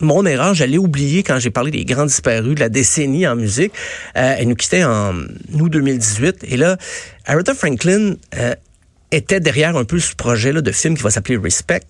mon 0.00 0.24
erreur, 0.24 0.54
j'allais 0.54 0.78
oublier 0.78 1.22
quand 1.22 1.38
j'ai 1.38 1.50
parlé 1.50 1.70
des 1.70 1.84
grands 1.84 2.06
disparus 2.06 2.54
de 2.54 2.60
la 2.60 2.70
décennie 2.70 3.26
en 3.26 3.36
musique. 3.36 3.72
Euh, 4.16 4.36
elle 4.38 4.48
nous 4.48 4.54
quittait 4.54 4.84
en 4.84 5.14
août 5.52 5.68
2018. 5.68 6.44
Et 6.44 6.56
là, 6.56 6.78
Aretha 7.26 7.54
Franklin, 7.54 8.14
euh, 8.36 8.54
était 9.10 9.40
derrière 9.40 9.76
un 9.76 9.84
peu 9.84 9.98
ce 9.98 10.14
projet-là 10.14 10.60
de 10.60 10.72
film 10.72 10.96
qui 10.96 11.02
va 11.02 11.10
s'appeler 11.10 11.36
Respect. 11.36 11.82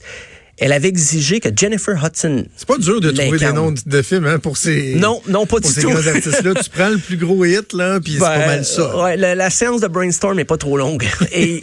Elle 0.60 0.72
avait 0.72 0.88
exigé 0.88 1.40
que 1.40 1.48
Jennifer 1.54 1.94
Hudson. 2.04 2.44
C'est 2.54 2.68
pas 2.68 2.76
dur 2.76 3.00
de 3.00 3.10
trouver 3.10 3.38
des 3.38 3.52
noms 3.52 3.72
de 3.72 4.02
films 4.02 4.26
hein, 4.26 4.38
pour 4.38 4.58
ces. 4.58 4.94
Non, 4.96 5.22
non, 5.26 5.46
pas 5.46 5.56
pour 5.56 5.60
du 5.60 5.68
ces 5.68 5.80
grands 5.80 6.06
artistes-là. 6.06 6.52
tu 6.62 6.68
prends 6.68 6.90
le 6.90 6.98
plus 6.98 7.16
gros 7.16 7.42
hit, 7.46 7.72
là, 7.72 7.98
puis 7.98 8.14
c'est 8.14 8.18
pas 8.18 8.36
ben, 8.36 8.46
mal 8.46 8.64
ça. 8.66 9.02
Ouais, 9.02 9.16
la, 9.16 9.34
la, 9.34 9.48
séance 9.48 9.80
de 9.80 9.88
brainstorm 9.88 10.38
est 10.38 10.44
pas 10.44 10.58
trop 10.58 10.76
longue. 10.76 11.06
Et, 11.32 11.60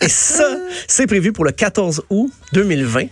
et 0.00 0.08
ça, 0.08 0.56
c'est 0.88 1.06
prévu 1.06 1.32
pour 1.32 1.44
le 1.44 1.52
14 1.52 2.02
août 2.10 2.32
2020. 2.52 3.04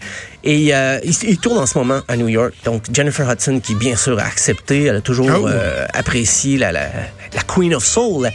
Et 0.43 0.75
euh, 0.75 0.99
il, 1.05 1.15
il, 1.29 1.39
tourne 1.39 1.59
en 1.59 1.67
ce 1.67 1.79
moment 1.79 2.01
à 2.09 2.17
New 2.17 2.27
York. 2.27 2.53
Donc, 2.65 2.83
Jennifer 2.93 3.31
Hudson, 3.31 3.61
qui 3.61 3.77
bien 3.77 3.95
sûr 3.95 4.19
a 4.19 4.25
accepté, 4.25 4.85
elle 4.85 4.97
a 4.97 5.01
toujours 5.01 5.29
oh. 5.31 5.47
euh, 5.47 5.87
apprécié 5.95 6.59
la, 6.59 6.73
la, 6.73 6.91
la, 7.35 7.43
Queen 7.43 7.75
of 7.75 7.85
Soul. 7.85 8.31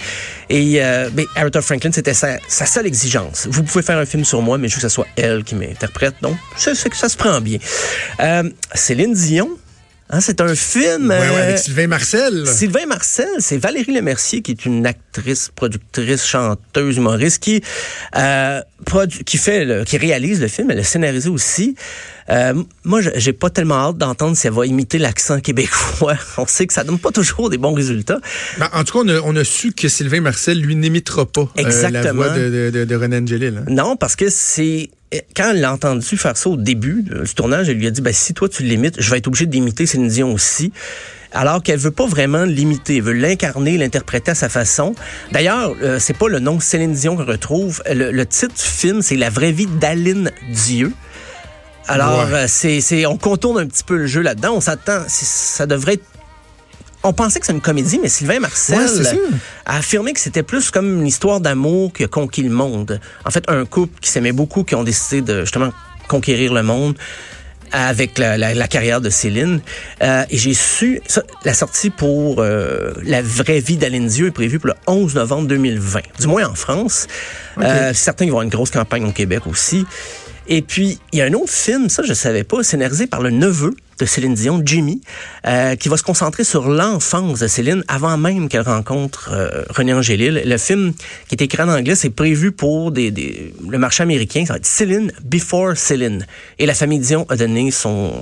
Et 0.50 0.84
euh, 0.84 1.10
ben, 1.12 1.26
Franklin, 1.62 1.92
c'était 1.92 2.14
sa, 2.14 2.38
sa, 2.48 2.66
seule 2.66 2.86
exigence. 2.86 3.48
Vous 3.50 3.64
pouvez 3.64 3.84
faire 3.84 3.98
un 3.98 4.06
film 4.06 4.26
sur 4.26 4.42
moi, 4.42 4.58
mais 4.58 4.68
je 4.68 4.76
veux 4.76 4.82
que 4.82 4.88
ce 4.88 4.94
soit 4.94 5.08
elle 5.16 5.44
qui 5.44 5.56
m'interprète. 5.56 6.16
Donc, 6.22 6.36
c'est 6.58 6.90
que 6.90 6.98
ça 6.98 7.10
se 7.10 7.18
prend 7.18 7.42
bien. 7.42 7.60
Euh, 8.20 8.50
Céline 8.74 9.14
Dion, 9.14 9.50
Hein, 10.12 10.22
c'est 10.22 10.40
un 10.40 10.54
film. 10.54 11.10
Ouais, 11.10 11.18
ouais, 11.18 11.42
avec 11.42 11.58
Sylvain 11.58 11.88
Marcel. 11.88 12.46
Sylvain 12.46 12.86
Marcel, 12.86 13.28
c'est 13.40 13.58
Valérie 13.58 13.92
Lemercier 13.92 14.44
qui 14.44 14.52
est 14.52 14.66
une 14.66 14.86
actrice, 14.86 15.50
productrice, 15.56 16.24
chanteuse, 16.24 16.98
humoriste 16.98 17.42
qui 17.42 17.64
euh, 18.16 18.62
qui 19.26 19.38
fait, 19.38 19.66
le, 19.66 19.84
qui 19.84 19.98
réalise 19.98 20.42
le 20.42 20.48
film. 20.48 20.70
Elle 20.70 20.80
a 20.80 20.84
scénarisé 20.84 21.30
aussi. 21.30 21.76
Euh, 22.30 22.54
moi, 22.84 23.02
j'ai 23.16 23.34
pas 23.34 23.50
tellement 23.50 23.76
hâte 23.76 23.98
d'entendre 23.98 24.38
si 24.38 24.46
elle 24.46 24.54
va 24.54 24.68
imiter 24.68 25.00
l'accent 25.00 25.40
québécois. 25.40 26.16
On 26.38 26.46
sait 26.46 26.68
que 26.68 26.74
ça 26.74 26.84
donne 26.84 27.00
pas 27.00 27.12
toujours 27.12 27.50
des 27.50 27.58
bons 27.58 27.74
résultats. 27.74 28.20
Ben, 28.60 28.70
en 28.74 28.84
tout 28.84 28.94
cas, 28.94 29.06
on 29.06 29.10
a, 29.10 29.22
on 29.22 29.36
a, 29.36 29.44
su 29.44 29.74
que 29.74 29.88
Sylvain 29.88 30.22
Marcel, 30.22 30.60
lui, 30.60 30.76
n'imitera 30.76 31.26
pas 31.26 31.50
euh, 31.58 31.90
la 31.90 32.14
voix 32.14 32.30
de, 32.30 32.70
de, 32.70 32.86
de 32.86 32.96
René 32.96 33.18
Angélil. 33.18 33.58
Hein. 33.58 33.66
Non, 33.70 33.96
parce 33.96 34.16
que 34.16 34.30
c'est 34.30 34.90
quand 35.36 35.52
elle 35.52 35.62
l'a 35.62 35.72
entendu 35.74 36.18
faire 36.18 36.36
ça 36.38 36.50
au 36.50 36.58
début 36.58 37.04
du 37.04 37.34
tournage, 37.34 37.70
elle 37.70 37.78
lui 37.78 37.88
a 37.88 37.92
dit 37.92 38.02
ben, 38.02 38.14
si 38.14 38.34
toi 38.34 38.50
tu 38.50 38.64
l'imites, 38.64 38.96
je 39.02 39.10
vais 39.12 39.18
être 39.20 39.28
obligé 39.28 39.46
d'imiter 39.46 39.86
Céline 39.86 40.08
Dion 40.08 40.34
aussi. 40.34 40.72
alors 41.32 41.62
qu'elle 41.62 41.80
veut 41.80 41.92
pas 41.92 42.06
vraiment 42.08 42.44
l'imiter, 42.46 42.98
elle 42.98 43.04
veut 43.04 43.14
l'incarner, 43.14 43.78
l'interpréter 43.78 44.32
à 44.32 44.36
sa 44.36 44.48
façon. 44.50 44.96
D'ailleurs, 45.32 45.76
euh, 45.82 46.00
c'est 46.00 46.18
pas 46.18 46.28
le 46.30 46.40
nom 46.40 46.60
Céline 46.60 46.94
Dion 46.94 47.16
qu'on 47.18 47.26
retrouve. 47.26 47.84
Le, 47.92 48.12
le 48.12 48.26
titre 48.26 48.54
du 48.56 48.62
film, 48.62 49.02
c'est 49.02 49.16
La 49.18 49.30
vraie 49.30 49.52
vie 49.52 49.66
d'Aline 49.68 50.32
Dieu. 50.52 50.92
Alors, 51.88 52.26
Ouais. 52.28 52.34
euh, 52.34 52.46
c'est, 52.48 52.82
c'est, 52.82 53.06
on 53.06 53.18
contourne 53.18 53.60
un 53.60 53.68
petit 53.68 53.84
peu 53.84 53.98
le 53.98 54.08
jeu 54.08 54.22
là-dedans. 54.22 54.54
On 54.56 54.62
s'attend, 54.62 55.04
ça 55.08 55.66
devrait 55.68 55.94
être 55.96 56.06
on 57.08 57.14
pensait 57.14 57.40
que 57.40 57.46
c'est 57.46 57.54
une 57.54 57.62
comédie, 57.62 58.00
mais 58.02 58.10
Sylvain 58.10 58.40
Marcel 58.40 58.78
Ouais, 58.80 59.20
a 59.66 59.78
affirmé 59.78 60.14
que 60.14 60.20
c'était 60.20 60.44
plus 60.44 60.72
comme 60.72 61.02
une 61.02 61.08
histoire 61.08 61.40
d'amour 61.40 61.94
qui 61.94 62.04
a 62.04 62.08
conquis 62.08 62.44
le 62.44 62.50
monde. 62.50 63.00
En 63.26 63.32
fait, 63.32 63.44
un 63.48 63.66
couple 63.66 64.00
qui 64.02 64.10
s'aimait 64.10 64.32
beaucoup, 64.32 64.64
qui 64.64 64.76
ont 64.76 64.84
décidé 64.84 65.22
de 65.22 65.42
justement 65.42 65.72
conquérir 66.08 66.54
le 66.54 66.64
monde 66.64 66.96
avec 67.72 68.18
la, 68.20 68.38
la- 68.38 68.54
la 68.54 68.68
carrière 68.68 69.02
de 69.02 69.10
Céline. 69.10 69.60
Euh, 70.02 70.24
et 70.30 70.38
j'ai 70.38 70.54
su, 70.54 71.02
ça, 71.08 71.24
la 71.44 71.54
sortie 71.54 71.90
pour 71.90 72.38
euh, 72.40 72.94
La 73.04 73.22
vraie 73.22 73.60
vie 73.60 73.76
d'Aline 73.78 74.08
Dieu 74.08 74.28
est 74.28 74.32
prévue 74.32 74.60
pour 74.60 74.68
le 74.68 74.76
11 74.88 75.16
novembre 75.16 75.48
2020, 75.48 76.00
du 76.20 76.28
moins 76.28 76.46
en 76.48 76.56
France. 76.56 77.08
Euh, 77.60 77.92
certains 77.94 78.26
vont 78.26 78.32
avoir 78.32 78.44
une 78.44 78.50
grosse 78.50 78.72
campagne 78.72 79.04
au 79.06 79.12
Québec 79.12 79.48
aussi. 79.48 79.86
Et 80.48 80.62
puis, 80.62 81.00
il 81.12 81.20
y 81.20 81.22
a 81.24 81.26
un 81.26 81.34
autre 81.34 81.52
film, 81.52 81.90
ça 81.90 82.04
je 82.04 82.14
savais 82.14 82.44
pas, 82.44 82.62
scénarisé 82.64 83.08
par 83.08 83.22
le 83.22 83.32
neveu 83.32 83.76
de 84.00 84.06
Céline 84.06 84.34
Dion, 84.34 84.62
Jimmy, 84.66 85.02
euh, 85.48 85.76
qui 85.76 85.88
va 85.90 85.98
se 85.98 86.04
concentrer 86.04 86.44
sur 86.44 86.68
l'enfance 86.70 87.40
de 87.40 87.48
Céline 87.48 87.84
avant 87.88 88.18
même 88.18 88.50
qu'elle 88.50 88.62
rencontre 88.64 89.30
euh, 89.32 89.64
René 89.70 89.94
Angélil. 89.94 90.42
Le 90.46 90.58
film 90.58 90.94
qui 91.28 91.36
est 91.36 91.42
écrit 91.42 91.64
en 91.64 91.70
anglais, 91.70 91.96
c'est 91.96 92.10
prévu 92.10 92.52
pour 92.52 92.92
des, 92.92 93.12
des- 93.12 93.54
le 93.68 93.78
marché 93.78 94.04
américain. 94.04 94.44
Ça 94.46 94.54
va 94.54 94.58
être 94.58 94.66
Céline 94.66 95.12
Before 95.24 95.78
Céline. 95.78 96.26
Et 96.60 96.66
la 96.66 96.74
famille 96.74 97.00
Dion 97.00 97.26
a 97.30 97.36
donné 97.38 97.72
son, 97.72 98.22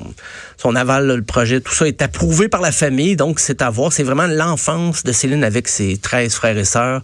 son 0.57 0.75
aval, 0.75 1.07
le 1.07 1.21
projet. 1.23 1.59
Tout 1.61 1.73
ça 1.73 1.87
est 1.87 2.01
approuvé 2.01 2.49
par 2.49 2.61
la 2.61 2.71
famille, 2.71 3.15
donc 3.15 3.39
c'est 3.39 3.61
à 3.61 3.69
voir. 3.69 3.91
C'est 3.93 4.03
vraiment 4.03 4.27
l'enfance 4.27 5.03
de 5.03 5.11
Céline 5.11 5.43
avec 5.43 5.67
ses 5.67 5.97
13 5.97 6.33
frères 6.35 6.57
et 6.57 6.65
sœurs 6.65 7.01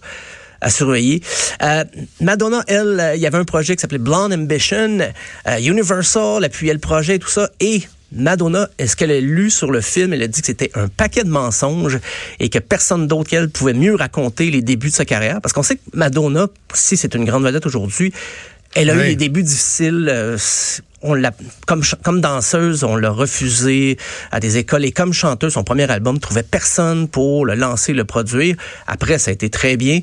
à 0.62 0.68
surveiller. 0.68 1.22
Euh, 1.62 1.84
Madonna, 2.20 2.62
elle, 2.68 3.00
euh, 3.00 3.14
il 3.16 3.20
y 3.22 3.26
avait 3.26 3.38
un 3.38 3.44
projet 3.44 3.74
qui 3.76 3.80
s'appelait 3.80 3.96
Blonde 3.98 4.32
Ambition. 4.34 4.98
Euh, 5.48 5.58
Universal 5.58 6.44
appuyait 6.44 6.74
le 6.74 6.78
projet 6.78 7.14
et 7.14 7.18
tout 7.18 7.30
ça. 7.30 7.48
Et 7.60 7.82
Madonna, 8.12 8.68
est-ce 8.78 8.96
qu'elle 8.96 9.10
a 9.12 9.20
lu 9.20 9.50
sur 9.50 9.70
le 9.70 9.80
film? 9.80 10.12
Elle 10.12 10.22
a 10.22 10.26
dit 10.26 10.40
que 10.40 10.46
c'était 10.46 10.70
un 10.74 10.88
paquet 10.88 11.22
de 11.24 11.30
mensonges 11.30 11.98
et 12.40 12.48
que 12.48 12.58
personne 12.58 13.06
d'autre 13.06 13.30
qu'elle 13.30 13.48
pouvait 13.48 13.72
mieux 13.74 13.94
raconter 13.94 14.50
les 14.50 14.62
débuts 14.62 14.88
de 14.90 14.94
sa 14.94 15.04
carrière. 15.04 15.40
Parce 15.40 15.52
qu'on 15.52 15.62
sait 15.62 15.76
que 15.76 15.82
Madonna, 15.94 16.48
si 16.74 16.96
c'est 16.96 17.14
une 17.14 17.24
grande 17.24 17.44
vedette 17.44 17.66
aujourd'hui, 17.66 18.12
elle 18.74 18.90
a 18.90 18.94
Oui. 18.96 19.02
eu 19.04 19.08
des 19.10 19.16
débuts 19.16 19.42
difficiles. 19.42 20.06
euh, 20.10 20.36
on 21.02 21.14
l'a 21.14 21.32
comme 21.66 21.82
ch- 21.82 21.96
comme 22.02 22.20
danseuse, 22.20 22.84
on 22.84 22.94
l'a 22.94 23.10
refusé 23.10 23.96
à 24.32 24.38
des 24.38 24.58
écoles 24.58 24.84
et 24.84 24.92
comme 24.92 25.12
chanteuse, 25.14 25.54
son 25.54 25.64
premier 25.64 25.90
album 25.90 26.18
trouvait 26.18 26.42
personne 26.42 27.08
pour 27.08 27.46
le 27.46 27.54
lancer, 27.54 27.94
le 27.94 28.04
produire. 28.04 28.56
Après, 28.86 29.18
ça 29.18 29.30
a 29.30 29.34
été 29.34 29.48
très 29.48 29.76
bien, 29.78 30.00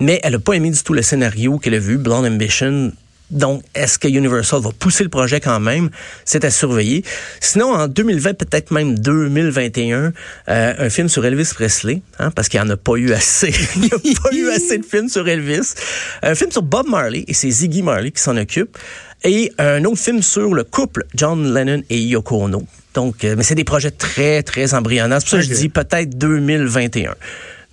mais 0.00 0.20
elle 0.22 0.34
a 0.34 0.38
pas 0.38 0.52
aimé 0.52 0.70
du 0.70 0.82
tout 0.82 0.92
le 0.92 1.00
scénario 1.02 1.58
qu'elle 1.58 1.74
a 1.74 1.78
vu, 1.78 1.96
Blonde 1.96 2.26
Ambition. 2.26 2.92
Donc, 3.34 3.62
est-ce 3.74 3.98
que 3.98 4.08
Universal 4.08 4.62
va 4.62 4.70
pousser 4.70 5.02
le 5.02 5.10
projet 5.10 5.40
quand 5.40 5.60
même? 5.60 5.90
C'est 6.24 6.44
à 6.44 6.50
surveiller. 6.50 7.04
Sinon, 7.40 7.74
en 7.74 7.88
2020, 7.88 8.34
peut-être 8.34 8.70
même 8.70 8.96
2021, 8.98 10.12
euh, 10.48 10.74
un 10.78 10.88
film 10.88 11.08
sur 11.08 11.26
Elvis 11.26 11.50
Presley, 11.52 12.00
hein, 12.20 12.30
parce 12.30 12.48
qu'il 12.48 12.60
n'y 12.60 12.66
en 12.66 12.70
a 12.70 12.76
pas 12.76 12.94
eu 12.94 13.12
assez. 13.12 13.52
Il 13.76 13.82
n'y 13.82 13.88
a 13.88 14.20
pas 14.20 14.32
eu 14.32 14.48
assez 14.50 14.78
de 14.78 14.84
films 14.84 15.08
sur 15.08 15.28
Elvis. 15.28 15.74
Un 16.22 16.34
film 16.36 16.52
sur 16.52 16.62
Bob 16.62 16.88
Marley, 16.88 17.24
et 17.26 17.34
c'est 17.34 17.50
Ziggy 17.50 17.82
Marley 17.82 18.12
qui 18.12 18.22
s'en 18.22 18.36
occupe. 18.36 18.78
Et 19.24 19.52
un 19.58 19.84
autre 19.84 19.98
film 19.98 20.22
sur 20.22 20.54
le 20.54 20.64
couple 20.64 21.04
John 21.14 21.52
Lennon 21.52 21.82
et 21.90 21.98
Yoko 21.98 22.44
Ono. 22.44 22.64
Donc, 22.94 23.24
euh, 23.24 23.34
mais 23.36 23.42
c'est 23.42 23.56
des 23.56 23.64
projets 23.64 23.90
très, 23.90 24.42
très 24.42 24.74
embryonnaires. 24.74 25.18
C'est 25.20 25.30
pour 25.30 25.42
ça 25.42 25.48
que 25.48 25.54
je 25.54 25.60
dis 25.60 25.68
peut-être 25.68 26.16
2021. 26.16 27.14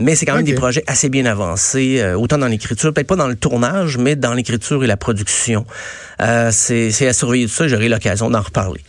Mais 0.01 0.15
c'est 0.15 0.25
quand 0.25 0.35
même 0.35 0.43
des 0.45 0.53
projets 0.55 0.83
assez 0.87 1.09
bien 1.09 1.25
avancés, 1.25 1.99
euh, 2.01 2.15
autant 2.17 2.37
dans 2.37 2.47
l'écriture, 2.47 2.93
peut-être 2.93 3.07
pas 3.07 3.15
dans 3.15 3.27
le 3.27 3.35
tournage, 3.35 3.97
mais 3.97 4.15
dans 4.15 4.33
l'écriture 4.33 4.83
et 4.83 4.87
la 4.87 4.97
production. 4.97 5.65
Euh, 6.21 6.49
c'est 6.51 7.07
à 7.07 7.13
surveiller 7.13 7.45
tout 7.47 7.53
ça, 7.53 7.67
j'aurai 7.67 7.89
l'occasion 7.89 8.29
d'en 8.29 8.41
reparler. 8.41 8.81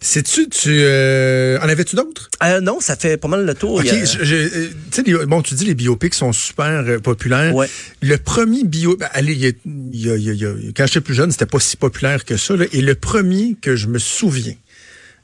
Sais-tu, 0.00 0.50
tu, 0.50 0.68
euh, 0.82 1.58
en 1.62 1.68
avais-tu 1.68 1.96
d'autres? 1.96 2.28
Euh, 2.42 2.60
non, 2.60 2.78
ça 2.78 2.94
fait 2.94 3.16
pas 3.16 3.28
mal 3.28 3.46
le 3.46 3.54
tour. 3.54 3.76
OK, 3.76 3.86
a- 3.88 4.04
je- 4.04 4.22
je- 4.22 4.66
tu 4.66 4.72
sais, 4.90 5.02
les- 5.02 5.24
bon, 5.24 5.40
tu 5.40 5.54
dis 5.54 5.64
les 5.64 5.72
biopics 5.74 6.12
sont 6.12 6.32
super 6.34 6.84
euh, 6.86 6.98
populaires. 6.98 7.54
Ouais. 7.54 7.70
Le 8.02 8.18
premier 8.18 8.64
bio, 8.64 8.98
ben, 8.98 9.08
allez, 9.14 9.34
y 9.34 9.46
a- 9.46 9.52
y 9.94 10.10
a- 10.10 10.34
y 10.34 10.74
quand 10.74 10.86
j'étais 10.86 11.00
plus 11.00 11.14
jeune, 11.14 11.30
c'était 11.30 11.46
pas 11.46 11.58
si 11.58 11.78
populaire 11.78 12.26
que 12.26 12.36
ça. 12.36 12.54
là. 12.54 12.66
et 12.72 12.82
le 12.82 12.94
premier 12.94 13.56
que 13.62 13.76
je 13.76 13.86
me 13.86 13.98
souviens 13.98 14.56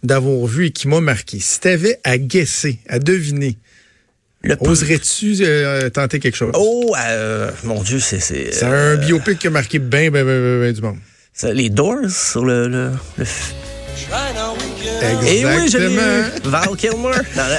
d'avoir 0.02 0.46
vu 0.46 0.66
et 0.66 0.70
qui 0.70 0.88
m'a 0.88 1.02
marqué, 1.02 1.40
si 1.40 1.60
t'avais 1.60 1.98
à 2.02 2.16
guesser, 2.16 2.78
à 2.88 2.98
deviner, 2.98 3.58
le 4.42 4.56
oserais-tu 4.60 5.36
euh, 5.42 5.90
tenter 5.90 6.18
quelque 6.18 6.36
chose? 6.36 6.52
Oh, 6.54 6.94
euh, 6.98 7.50
mon 7.64 7.82
Dieu, 7.82 8.00
c'est 8.00 8.20
c'est 8.20 8.52
C'est 8.52 8.64
euh, 8.64 8.94
un 8.94 8.96
biopic 8.96 9.38
qui 9.38 9.46
a 9.48 9.50
marqué 9.50 9.78
bien, 9.78 10.10
bien, 10.10 10.24
bien, 10.24 10.40
bien, 10.40 10.60
bien 10.60 10.72
du 10.72 10.80
monde. 10.80 10.96
les 11.54 11.68
Doors 11.70 12.10
sur 12.10 12.44
le. 12.44 12.68
le, 12.68 12.90
le... 13.18 13.24
Eh 15.22 15.44
oui, 15.44 15.68
je 15.70 15.78
l'ai 15.78 15.84
Exactement. 15.84 16.02
eu. 16.02 16.50
Val 16.50 16.76
Kilmer. 16.76 17.10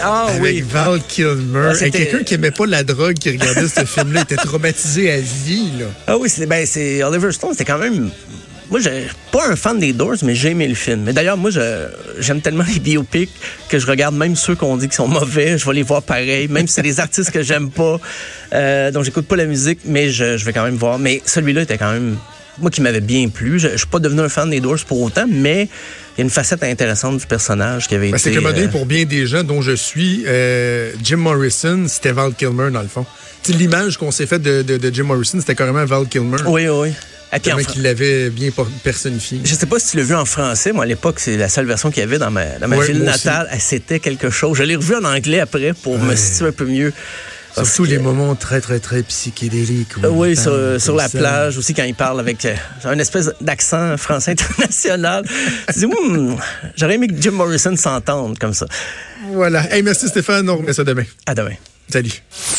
Ah 0.04 0.26
Avec 0.30 0.42
oui. 0.42 0.62
Val 0.68 1.00
Kilmer. 1.08 1.72
Ah, 1.72 1.90
Quelqu'un 1.90 2.24
qui 2.24 2.34
aimait 2.34 2.52
pas 2.52 2.66
la 2.66 2.84
drogue, 2.84 3.14
qui 3.14 3.30
regardait 3.32 3.68
ce 3.68 3.86
film-là, 3.86 4.22
était 4.22 4.36
traumatisé 4.36 5.12
à 5.12 5.20
vie. 5.20 5.72
Là. 5.80 5.86
Ah 6.08 6.18
oui, 6.18 6.30
c'est 6.30 6.46
ben 6.48 6.66
c'est 6.66 7.04
Oliver 7.04 7.32
Stone, 7.32 7.52
c'était 7.52 7.66
quand 7.66 7.78
même 7.78 8.10
moi 8.72 8.80
j'ai 8.80 9.08
pas 9.32 9.50
un 9.50 9.56
fan 9.56 9.78
des 9.78 9.94
Doors 9.94 10.16
mais 10.24 10.34
j'ai 10.34 10.50
aimé 10.52 10.68
le 10.68 10.76
film. 10.76 11.02
Mais 11.02 11.14
d'ailleurs 11.14 11.38
moi 11.38 11.52
j'aime 12.20 12.42
tellement 12.42 12.64
les 12.74 12.80
biopics 12.80 13.32
que 13.70 13.78
je 13.78 13.86
regarde 13.86 14.16
même 14.16 14.36
ceux 14.36 14.56
qu'on 14.56 14.78
dit 14.78 14.88
qui 14.88 14.96
sont 14.96 15.08
mauvais, 15.08 15.58
je 15.58 15.66
vais 15.66 15.74
les 15.74 15.84
voir 15.84 16.02
pareil, 16.02 16.48
même 16.48 16.68
si 16.68 16.74
c'est 16.76 16.82
des 16.82 17.00
artistes 17.06 17.32
que 17.32 17.44
j'aime 17.44 17.70
pas. 17.70 18.00
Euh, 18.54 18.92
donc 18.92 19.04
j'écoute 19.04 19.28
pas 19.28 19.36
la 19.36 19.46
musique 19.46 19.80
mais 19.86 20.10
je, 20.10 20.38
je 20.38 20.46
vais 20.46 20.54
quand 20.54 20.64
même 20.64 20.76
voir 20.76 20.98
mais 20.98 21.22
celui-là 21.26 21.62
était 21.62 21.78
quand 21.78 21.92
même 21.92 22.18
moi 22.60 22.70
qui 22.70 22.82
m'avait 22.82 23.02
bien 23.02 23.28
plu. 23.30 23.60
Je, 23.60 23.70
je 23.70 23.78
suis 23.78 23.88
pas 23.88 24.00
devenu 24.00 24.22
un 24.22 24.30
fan 24.30 24.50
des 24.50 24.60
Doors 24.60 24.80
pour 24.88 25.02
autant 25.02 25.26
mais 25.30 25.70
il 26.18 26.20
y 26.20 26.22
a 26.22 26.24
une 26.24 26.30
facette 26.30 26.64
intéressante 26.64 27.18
du 27.18 27.26
personnage 27.26 27.88
qui 27.88 27.96
avait 27.96 28.10
Ben, 28.12 28.18
été 28.20 28.34
c'est 28.34 28.40
modèle 28.42 28.66
euh, 28.66 28.72
pour 28.72 28.86
bien 28.86 29.06
des 29.06 29.26
gens 29.26 29.44
dont 29.44 29.62
je 29.62 29.72
suis, 29.72 30.24
euh, 30.28 30.92
Jim 31.04 31.18
Morrison, 31.18 31.86
c'était 31.88 32.12
Val 32.12 32.34
Kilmer 32.34 32.70
dans 32.72 32.82
le 32.82 32.88
fond. 32.90 33.06
L'image 33.48 33.98
qu'on 33.98 34.12
s'est 34.12 34.28
faite 34.28 34.42
de, 34.42 34.62
de- 34.62 34.78
de 34.78 34.94
Jim 34.94 35.06
Morrison, 35.06 35.40
c'était 35.40 35.56
carrément 35.56 35.84
Val 35.86 36.08
Kilmer. 36.08 36.38
Oui 36.46 36.68
oui. 36.68 36.90
Comment 37.46 37.56
enfin, 37.56 37.64
qu'il 37.72 37.82
l'avait 37.84 38.30
bien 38.30 38.50
personnifié. 38.84 39.40
Je 39.46 39.56
sais 39.56 39.66
pas 39.66 39.80
si 39.80 39.92
tu 39.92 39.98
l'as 39.98 40.04
vu 40.04 40.14
en 40.16 40.26
français. 40.26 40.74
Moi, 40.74 40.84
à 40.84 40.88
l'époque, 40.88 41.18
c'est 41.22 41.38
la 41.38 41.48
seule 41.48 41.66
version 41.66 41.90
qu'il 41.90 42.02
y 42.02 42.04
avait 42.04 42.18
dans 42.18 42.30
ma, 42.30 42.44
dans 42.60 42.68
ma 42.68 42.76
Ouais, 42.76 42.88
ville 42.88 43.04
natale. 43.04 43.48
C'était 43.58 44.00
quelque 44.02 44.30
chose. 44.30 44.58
Je 44.58 44.64
l'ai 44.64 44.76
revu 44.76 44.96
en 44.96 45.06
anglais 45.06 45.40
après 45.40 45.72
pour 45.74 45.98
me 45.98 46.14
situer 46.18 46.48
un 46.48 46.52
peu 46.52 46.66
mieux. 46.66 46.92
Surtout 47.54 47.84
les 47.84 47.98
moments 48.00 48.36
très, 48.36 48.62
très, 48.62 48.80
très 48.80 49.04
psychédéliques. 49.04 49.98
où 49.98 50.06
Euh, 50.06 50.10
oui, 50.10 50.32
il 50.32 50.80
sur, 50.80 50.96
la 50.96 51.08
ça. 51.08 51.18
plage 51.18 51.58
aussi, 51.58 51.74
quand 51.74 51.84
il 51.84 51.96
parle 51.96 52.20
avec 52.20 52.46
euh, 52.46 52.56
un 52.86 52.98
espèce 53.00 53.32
d'accent 53.42 53.98
français 53.98 54.32
international. 54.40 55.26
tu 55.74 55.88
Hmm, 55.88 56.36
j'aurais 56.76 56.96
aimé 56.96 57.08
que 57.08 57.20
Jim 57.20 57.32
Morrison 57.32 57.76
s'entende 57.76 58.38
comme 58.40 58.54
ça. 58.54 58.66
Voilà. 59.34 59.74
Hey, 59.74 59.84
merci 59.84 60.08
Stéphane. 60.08 60.50
On 60.50 60.58
remet 60.58 60.74
ça 60.74 60.84
demain. 60.84 61.04
À 61.26 61.36
demain. 61.36 61.56
Salut. 61.92 62.22